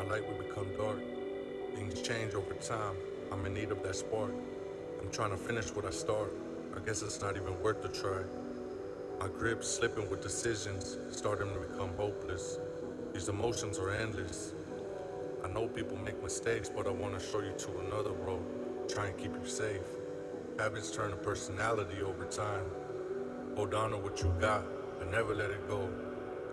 My 0.00 0.14
light 0.14 0.26
will 0.26 0.42
become 0.42 0.66
dark. 0.78 1.02
Things 1.74 2.00
change 2.00 2.32
over 2.32 2.54
time. 2.54 2.96
I'm 3.30 3.44
in 3.44 3.52
need 3.52 3.70
of 3.70 3.82
that 3.82 3.94
spark. 3.94 4.32
I'm 4.98 5.10
trying 5.10 5.30
to 5.30 5.36
finish 5.36 5.66
what 5.74 5.84
I 5.84 5.90
start. 5.90 6.32
I 6.74 6.80
guess 6.80 7.02
it's 7.02 7.20
not 7.20 7.36
even 7.36 7.60
worth 7.60 7.82
the 7.82 7.88
try. 7.88 8.22
My 9.18 9.28
grip 9.28 9.62
slipping 9.62 10.08
with 10.08 10.22
decisions, 10.22 10.96
starting 11.10 11.52
to 11.52 11.60
become 11.60 11.90
hopeless. 11.98 12.58
These 13.12 13.28
emotions 13.28 13.78
are 13.78 13.90
endless. 13.90 14.54
I 15.44 15.48
know 15.48 15.68
people 15.68 15.98
make 15.98 16.22
mistakes, 16.22 16.70
but 16.74 16.86
I 16.86 16.90
want 16.90 17.18
to 17.18 17.26
show 17.26 17.40
you 17.40 17.52
to 17.52 17.80
another 17.80 18.12
road. 18.12 18.88
Try 18.88 19.08
and 19.08 19.18
keep 19.18 19.34
you 19.34 19.46
safe. 19.46 19.84
Habits 20.58 20.90
turn 20.90 21.10
to 21.10 21.16
personality 21.18 22.00
over 22.00 22.24
time. 22.24 22.64
Hold 23.54 23.74
on 23.74 23.90
to 23.90 23.98
what 23.98 24.22
you 24.22 24.34
got, 24.40 24.64
but 24.98 25.10
never 25.10 25.34
let 25.34 25.50
it 25.50 25.68
go, 25.68 25.90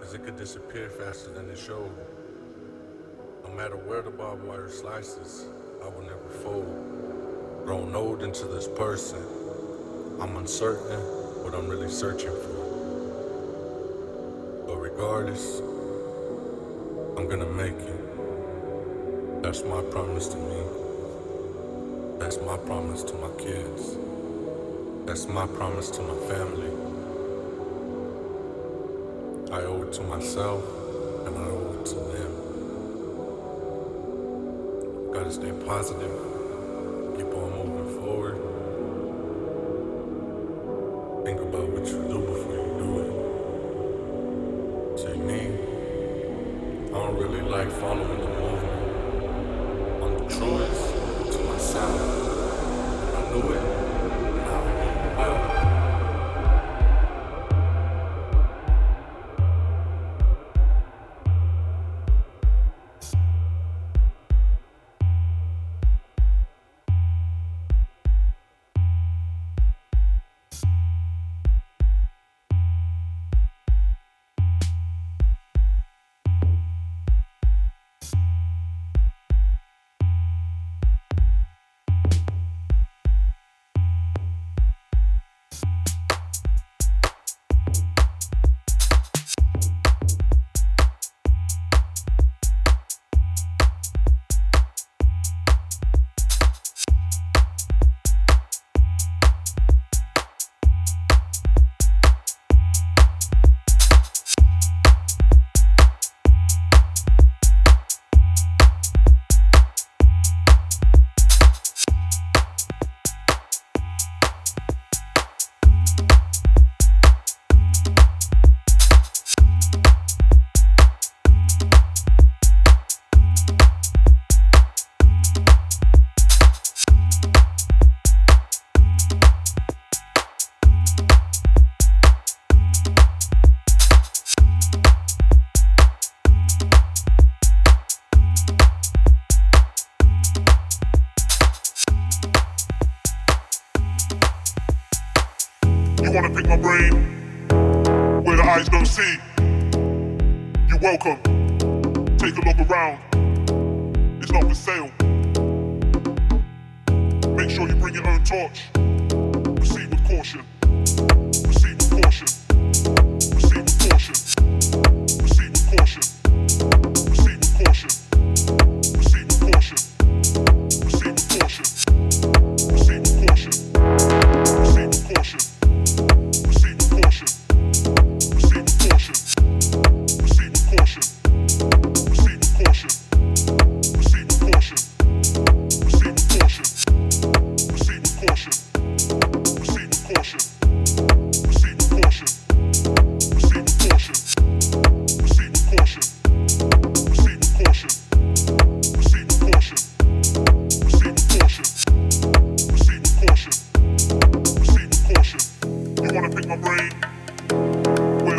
cause 0.01 0.13
it 0.13 0.25
could 0.25 0.35
disappear 0.35 0.89
faster 0.89 1.31
than 1.31 1.49
it 1.49 1.57
showed. 1.57 2.16
No 3.57 3.63
matter 3.63 3.77
where 3.77 4.03
the 4.03 4.11
barbed 4.11 4.43
wire 4.43 4.69
slices, 4.69 5.47
I 5.83 5.85
will 5.85 6.03
never 6.03 6.29
fold. 6.43 7.65
Grown 7.65 7.95
old 7.95 8.21
into 8.21 8.45
this 8.45 8.67
person, 8.67 9.17
I'm 10.21 10.35
uncertain 10.35 10.99
what 11.41 11.55
I'm 11.55 11.67
really 11.67 11.89
searching 11.89 12.29
for. 12.29 12.53
But 14.67 14.77
regardless, 14.77 15.59
I'm 17.17 17.27
gonna 17.27 17.49
make 17.49 17.73
it. 17.73 19.41
That's 19.41 19.63
my 19.63 19.81
promise 19.89 20.27
to 20.27 20.37
me. 20.37 20.61
That's 22.19 22.37
my 22.37 22.57
promise 22.57 23.01
to 23.05 23.15
my 23.15 23.31
kids. 23.39 23.97
That's 25.07 25.27
my 25.27 25.47
promise 25.47 25.89
to 25.97 26.03
my 26.03 26.15
family. 26.27 26.69
I 29.51 29.61
owe 29.65 29.81
it 29.81 29.93
to 29.93 30.03
myself 30.03 30.86
Stay 35.29 35.51
they 35.51 35.65
positive. 35.65 36.36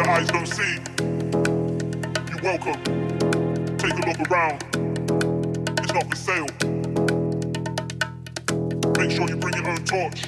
Eyes 0.09 0.29
don't 0.29 0.47
see. 0.47 0.79
You're 2.31 2.43
welcome. 2.43 2.83
Take 3.79 3.93
a 3.95 4.09
look 4.09 4.31
around. 4.31 4.63
It's 5.81 5.93
not 5.93 6.09
for 6.11 6.17
sale. 6.17 6.47
Make 8.99 9.11
sure 9.13 9.29
you 9.29 9.37
bring 9.37 9.55
your 9.55 9.69
own 9.71 9.85
torch. 9.85 10.23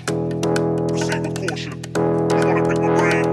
Proceed 0.88 1.20
with 1.26 1.48
caution. 1.48 1.82
You 1.96 2.46
wanna 2.46 2.68
pick 2.68 2.78
my 2.80 2.96
brain 2.98 3.29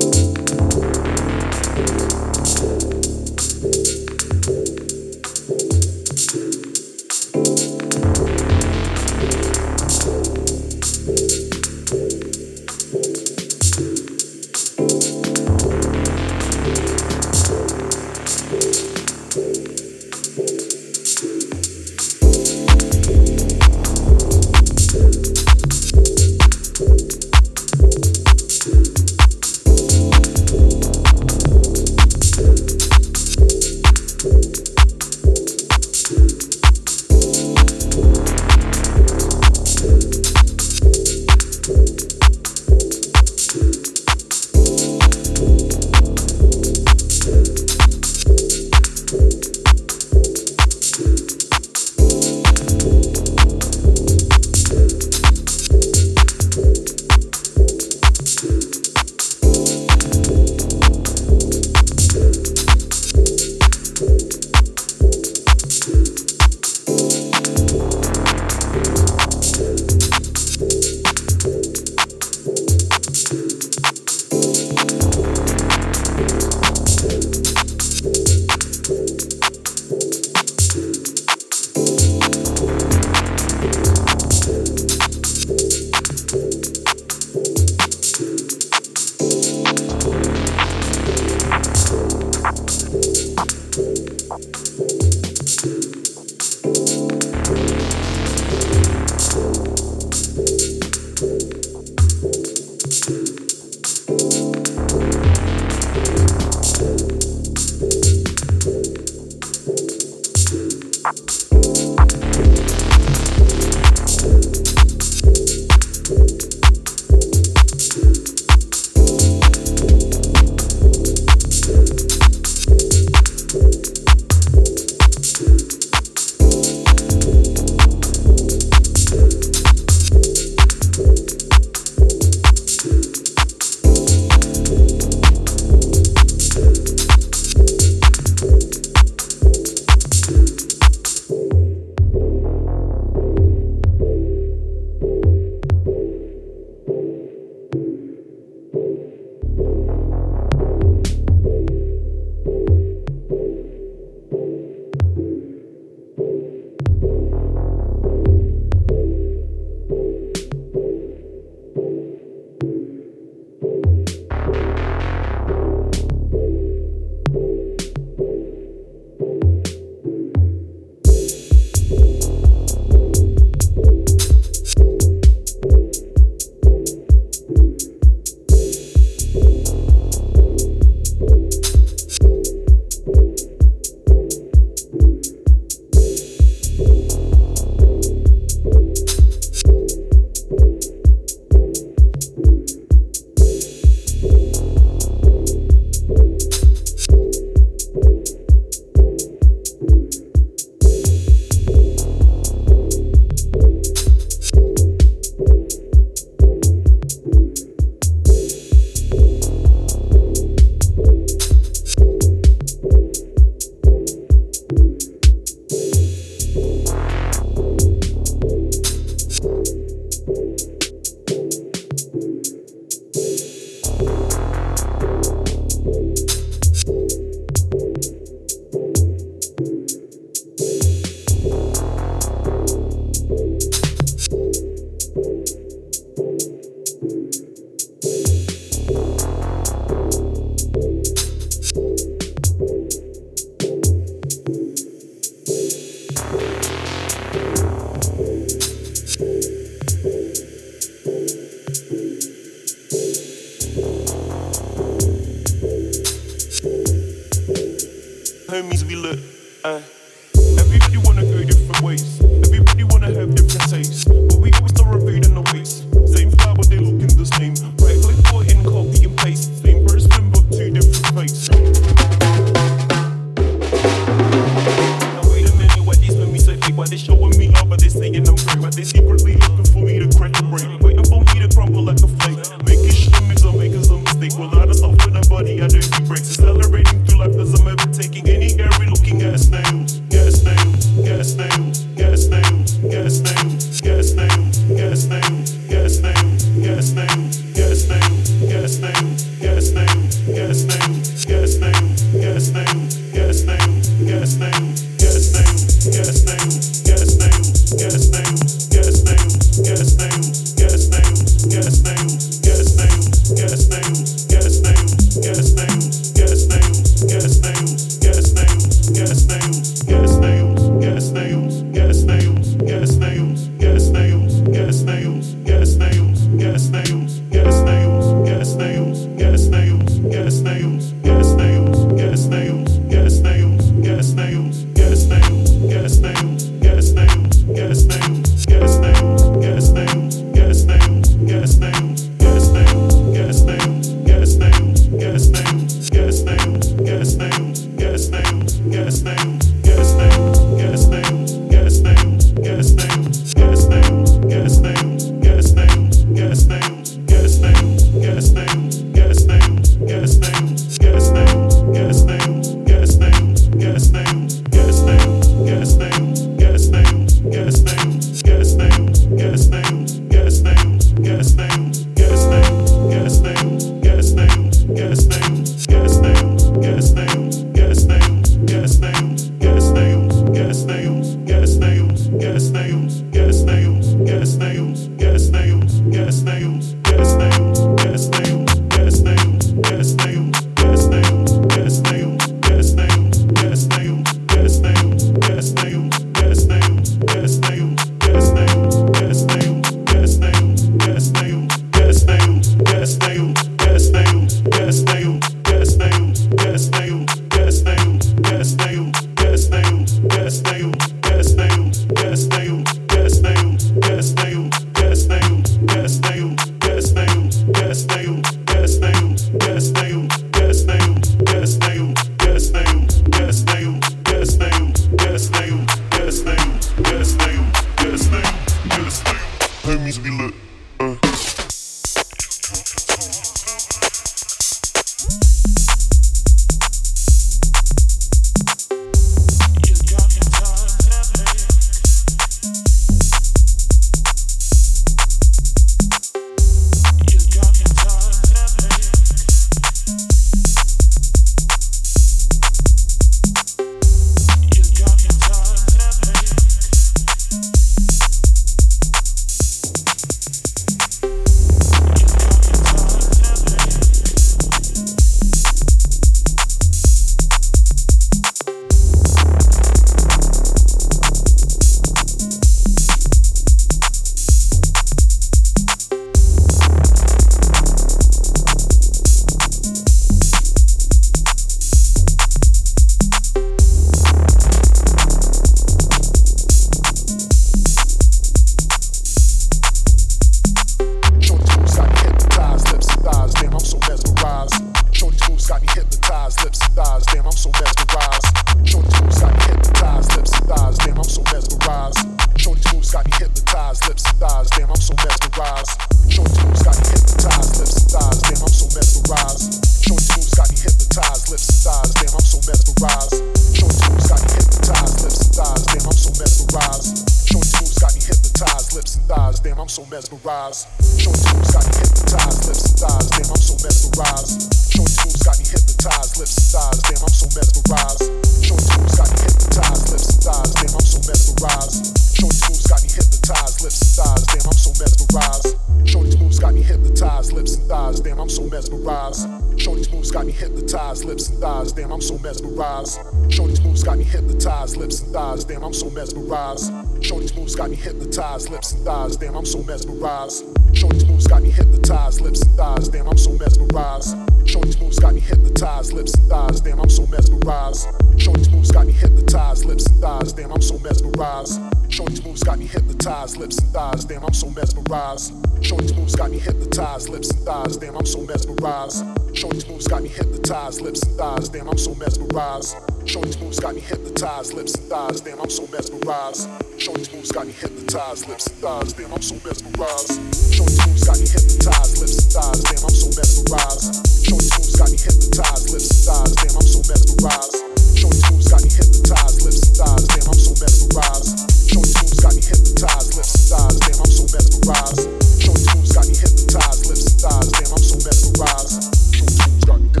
so 542.11 542.17
mesmerized. 542.19 542.99
Shorty's 543.29 543.61
moves 543.61 543.83
got 543.83 543.97
me 543.97 544.03
hypnotized, 544.03 544.75
lips 544.75 545.01
and 545.01 545.13
thighs, 545.13 545.45
damn, 545.45 545.63
I'm 545.63 545.73
so 545.73 545.89
mesmerized. 545.91 546.73
Shorty's 547.01 547.33
moves 547.35 547.55
got 547.55 547.69
me 547.69 547.75
hypnotized, 547.77 548.49
lips 548.49 548.73
and 548.73 548.83
thighs, 548.85 549.15
damn, 549.15 549.35
I'm 549.35 549.45
so 549.45 549.63
mesmerized. 549.63 550.45
Shorty's 550.73 551.05
moves 551.05 551.27
got 551.27 551.41
me 551.41 551.49
hypnotized, 551.51 552.19
lips 552.21 552.41
and 552.41 552.57
thighs, 552.57 552.89
damn, 552.89 553.07
I'm 553.07 553.17
so 553.17 553.31
mesmerized. 553.37 554.17
Shorty's 554.45 554.79
moves 554.81 554.99
got 554.99 555.13
me 555.13 555.21
hypnotized, 555.21 555.93
lips 555.93 556.13
and 556.15 556.27
thighs, 556.27 556.59
damn, 556.59 556.81
I'm 556.81 556.89
so 556.89 557.07
mesmerized. 557.07 557.87
Shorty's 558.17 558.49
moves 558.49 558.71
got 558.71 558.87
me 558.87 558.93
hypnotized, 558.93 559.65
lips 559.65 559.85
and 559.87 560.01
thighs, 560.01 560.33
damn, 560.33 560.51
I'm 560.51 560.61
so 560.61 560.77
mesmerized. 560.79 561.61
Shorty's 561.91 562.23
moves 562.23 562.41
got 562.41 562.57
me 562.57 562.65
hypnotized, 562.65 563.35
lips 563.35 563.57
and 563.59 563.67
thighs, 563.73 564.05
damn, 564.05 564.23
I'm 564.23 564.33
so 564.33 564.49
mesmerized. 564.49 565.33
Shorty's 565.61 565.93
moves 565.93 566.15
got 566.15 566.31
me 566.31 566.39
hypnotized, 566.39 567.09
lips 567.09 567.31
and 567.31 567.39
thighs, 567.41 567.75
damn, 567.75 567.97
I'm 567.97 568.05
so 568.05 568.21
mesmerized. 568.21 569.03
Shorty's 569.35 569.67
moves 569.67 569.89
got 569.89 570.01
me 570.01 570.07
hypnotized, 570.07 570.79
lips 570.79 571.03
and 571.03 571.17
thighs, 571.17 571.49
damn, 571.49 571.67
I'm 571.67 571.77
so 571.77 571.93
mesmerized. 571.95 572.77
Shorty's 573.05 573.37
moves 573.41 573.59
got 573.59 573.75
me 573.75 573.81
hypnotized, 573.81 574.53
lips 574.53 574.75
and 574.75 574.87
thighs, 574.87 575.19
damn, 575.19 575.41
I'm 575.41 575.49
so 575.49 575.67
mesmerized. 575.67 576.47
Shorty's 576.79 577.11
moves 577.11 577.31
got 577.33 577.45
me 577.45 577.51
hypnotized, 577.51 578.29
lips 578.29 578.47
and 578.47 578.55
thighs, 578.63 578.93
damn, 578.93 579.11
I'm 579.11 579.21
so 579.21 579.35
mesmerized. 579.43 580.15
Shorty's 580.53 580.87
moves 580.87 581.03
got 581.03 581.19
me 581.19 581.27
hypnotized, 581.27 581.99
lips 581.99 582.15
and 582.23 582.31
thighs, 582.31 582.63
damn, 582.71 582.83
I'm 582.87 582.95
so 582.95 583.11
mesmerized. 583.19 583.91
Shorty's 584.23 584.51
moves 584.55 584.75
got 584.79 584.87
me 584.87 584.95
hypnotized, 584.95 585.67
lips 585.75 585.91
and 585.91 585.99
thighs, 586.07 586.35
damn, 586.39 586.55
I'm 586.55 586.67
so 586.71 586.79
mesmerized. 586.87 587.59
Shorty's 587.99 588.31
moves 588.31 588.47
got 588.47 588.63
me 588.63 588.71
hypnotized, 588.71 589.43
lips 589.43 589.59
and 589.67 589.75
thighs, 589.75 590.07
damn, 590.07 590.27
I'm 590.31 590.39
so 590.39 590.51
mesmerized. 590.55 591.50
Shorty's 591.71 591.95
moves 592.03 592.19
got 592.19 592.35
me 592.35 592.41
hypnotized, 592.41 593.15
lips 593.15 593.31
and 593.31 593.71
thighs, 593.71 593.79
damn, 593.79 593.99
I'm 594.01 594.11
so 594.11 594.23
mesmerized. 594.27 595.07
Shorty's 595.41 595.73
moves 595.73 595.91
got 595.93 596.05
me 596.05 596.15
hypnotized, 596.19 596.85
lips 596.87 597.07
and 597.07 597.21
thighs, 597.21 597.51
damn, 597.51 597.71
I'm 597.71 597.79
so 597.79 597.95
mesmerized. 597.95 599.15
Shorty's 599.15 599.47
moves 599.47 599.63
got. 599.63 600.00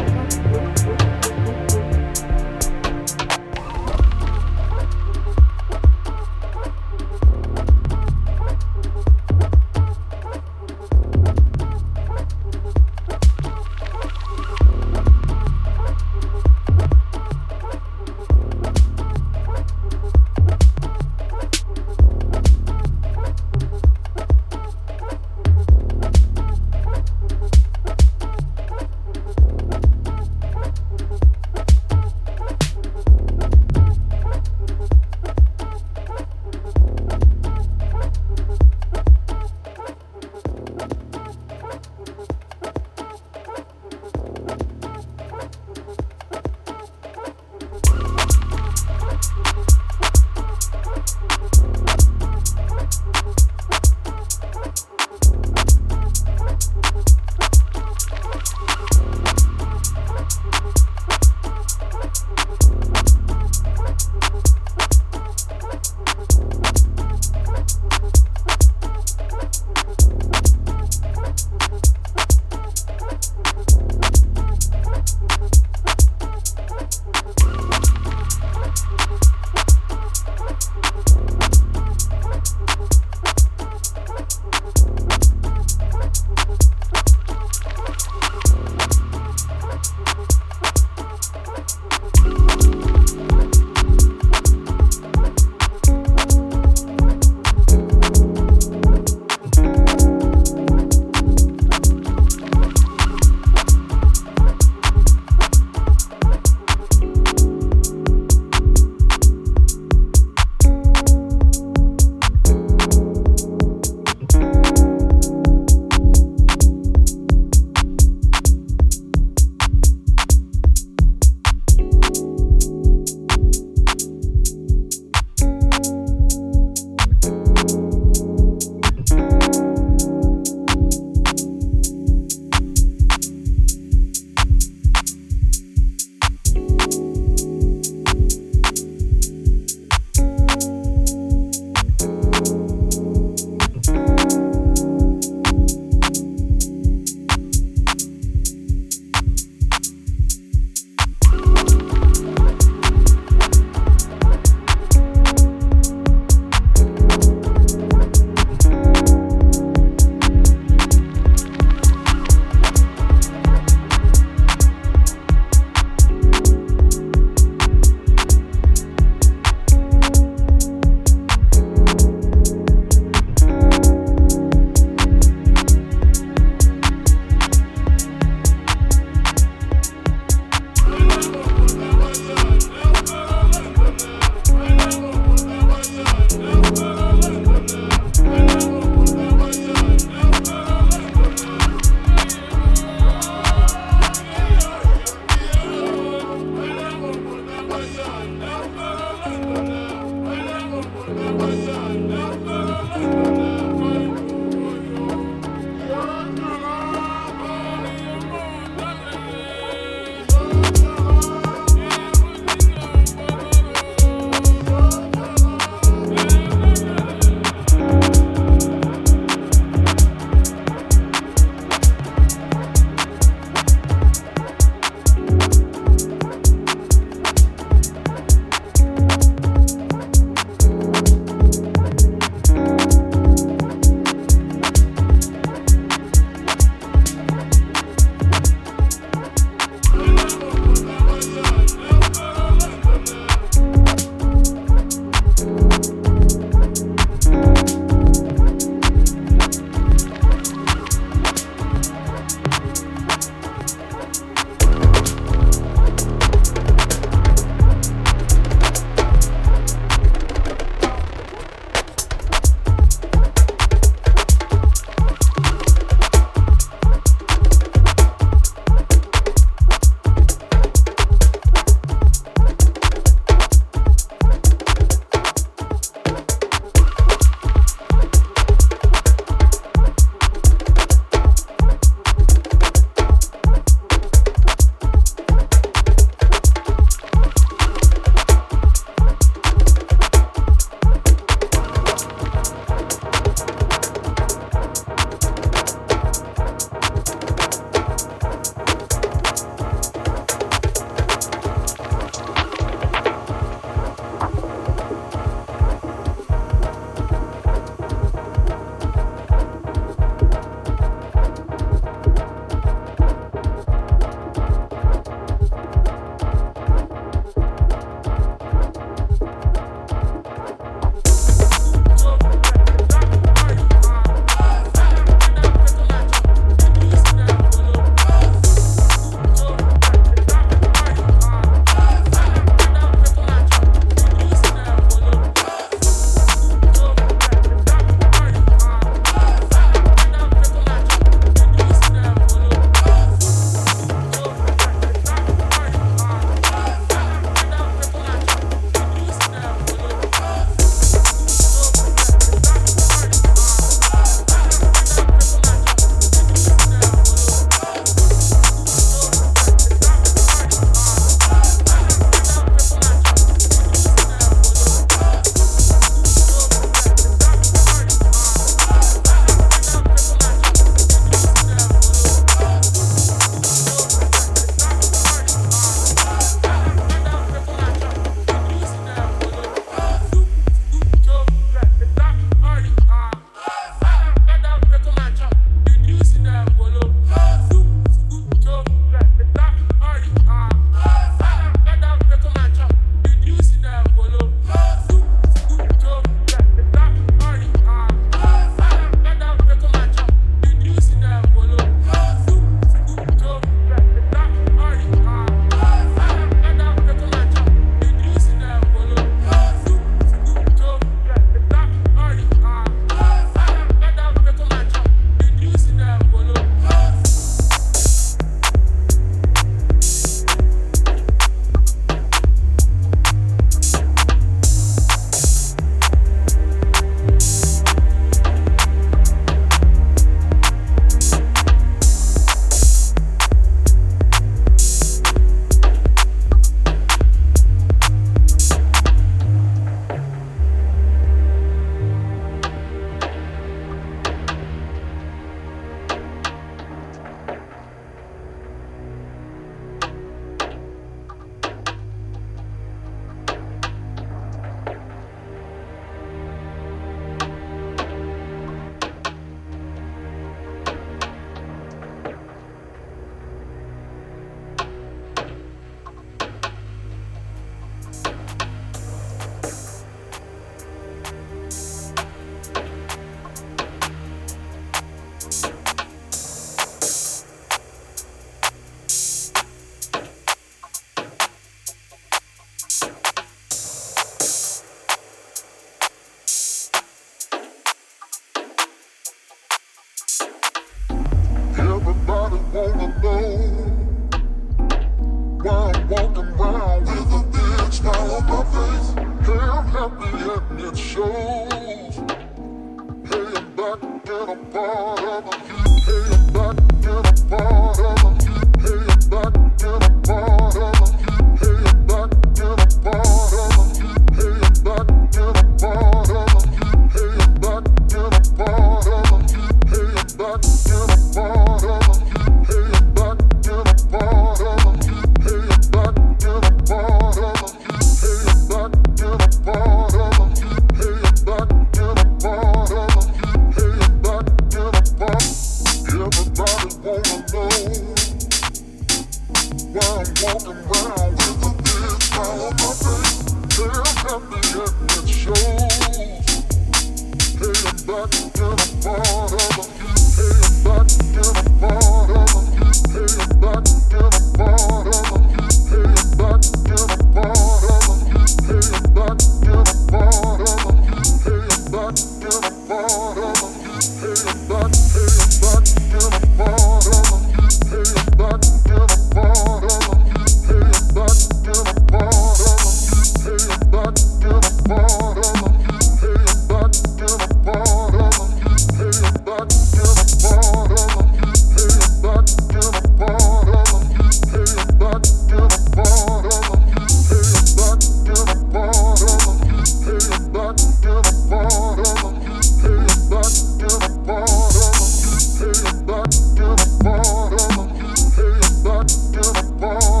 to 598.91 599.19
the 599.19 599.55
ball. 599.59 600.00